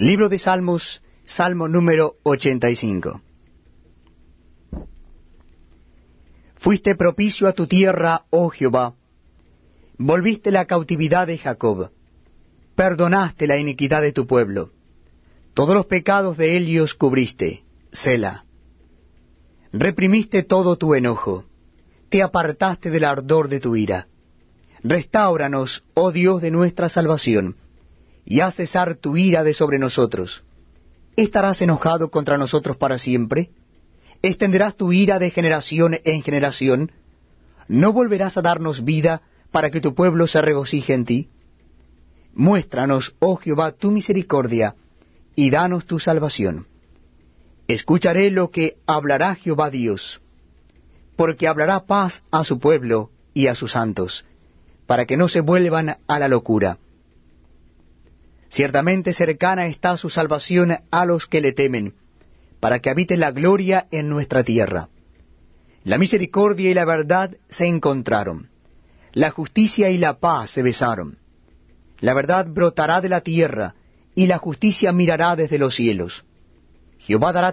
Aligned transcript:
Libro 0.00 0.30
de 0.30 0.38
Salmos, 0.38 1.02
Salmo 1.26 1.68
número 1.68 2.14
85. 2.22 3.20
Fuiste 6.56 6.94
propicio 6.94 7.46
a 7.46 7.52
tu 7.52 7.66
tierra, 7.66 8.24
oh 8.30 8.48
Jehová. 8.48 8.94
Volviste 9.98 10.52
la 10.52 10.64
cautividad 10.64 11.26
de 11.26 11.36
Jacob. 11.36 11.90
Perdonaste 12.74 13.46
la 13.46 13.58
iniquidad 13.58 14.00
de 14.00 14.12
tu 14.12 14.26
pueblo. 14.26 14.70
Todos 15.52 15.74
los 15.74 15.84
pecados 15.84 16.38
de 16.38 16.56
ellos 16.56 16.94
cubriste. 16.94 17.64
Sela. 17.92 18.46
Reprimiste 19.70 20.42
todo 20.44 20.76
tu 20.76 20.94
enojo. 20.94 21.44
Te 22.08 22.22
apartaste 22.22 22.88
del 22.88 23.04
ardor 23.04 23.48
de 23.48 23.60
tu 23.60 23.76
ira. 23.76 24.08
Restáuranos, 24.82 25.84
oh 25.92 26.10
Dios 26.10 26.40
de 26.40 26.50
nuestra 26.50 26.88
salvación, 26.88 27.56
y 28.24 28.40
haz 28.40 28.56
cesar 28.56 28.96
tu 28.96 29.16
ira 29.16 29.42
de 29.44 29.54
sobre 29.54 29.78
nosotros. 29.78 30.42
¿Estarás 31.16 31.60
enojado 31.62 32.10
contra 32.10 32.38
nosotros 32.38 32.76
para 32.76 32.98
siempre? 32.98 33.50
¿Extenderás 34.22 34.76
tu 34.76 34.92
ira 34.92 35.18
de 35.18 35.30
generación 35.30 35.98
en 36.04 36.22
generación? 36.22 36.92
¿No 37.68 37.92
volverás 37.92 38.36
a 38.36 38.42
darnos 38.42 38.84
vida 38.84 39.22
para 39.50 39.70
que 39.70 39.80
tu 39.80 39.94
pueblo 39.94 40.26
se 40.26 40.40
regocije 40.42 40.94
en 40.94 41.04
ti? 41.04 41.28
Muéstranos, 42.34 43.14
oh 43.18 43.36
Jehová, 43.36 43.72
tu 43.72 43.90
misericordia, 43.90 44.76
y 45.34 45.50
danos 45.50 45.86
tu 45.86 45.98
salvación. 45.98 46.66
Escucharé 47.66 48.30
lo 48.30 48.50
que 48.50 48.76
hablará 48.86 49.34
Jehová 49.34 49.70
Dios, 49.70 50.20
porque 51.16 51.48
hablará 51.48 51.86
paz 51.86 52.22
a 52.30 52.44
su 52.44 52.58
pueblo 52.58 53.10
y 53.34 53.46
a 53.46 53.54
sus 53.54 53.72
santos, 53.72 54.24
para 54.86 55.06
que 55.06 55.16
no 55.16 55.28
se 55.28 55.40
vuelvan 55.40 55.98
a 56.06 56.18
la 56.18 56.28
locura. 56.28 56.78
Ciertamente 58.50 59.12
cercana 59.12 59.66
está 59.66 59.96
su 59.96 60.10
salvación 60.10 60.76
a 60.90 61.04
los 61.06 61.26
que 61.26 61.40
le 61.40 61.52
temen, 61.52 61.94
para 62.58 62.80
que 62.80 62.90
habite 62.90 63.16
la 63.16 63.30
gloria 63.30 63.86
en 63.90 64.08
nuestra 64.08 64.42
tierra. 64.42 64.88
La 65.84 65.96
misericordia 65.96 66.68
y 66.68 66.74
la 66.74 66.84
verdad 66.84 67.36
se 67.48 67.66
encontraron, 67.66 68.50
la 69.12 69.30
justicia 69.30 69.88
y 69.90 69.98
la 69.98 70.18
paz 70.18 70.50
se 70.50 70.62
besaron. 70.62 71.16
La 72.00 72.12
verdad 72.12 72.46
brotará 72.48 73.00
de 73.00 73.08
la 73.08 73.22
tierra, 73.22 73.74
y 74.14 74.26
la 74.26 74.38
justicia 74.38 74.92
mirará 74.92 75.36
desde 75.36 75.58
los 75.58 75.74
cielos. 75.74 76.24
Jehová 76.98 77.32
dará 77.32 77.48